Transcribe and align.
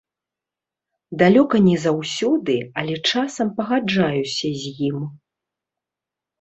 Далёка 1.21 1.55
не 1.67 1.75
заўсёды, 1.83 2.57
але 2.83 2.95
часам 3.11 3.47
пагаджаюся 3.61 4.47
з 4.65 4.77
ім. 4.91 4.99